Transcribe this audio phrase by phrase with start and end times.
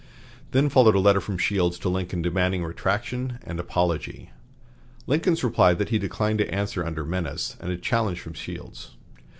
[0.49, 4.31] Then followed a letter from Shields to Lincoln demanding retraction and apology,
[5.05, 8.93] Lincoln's reply that he declined to answer under menace, and a challenge from Shields.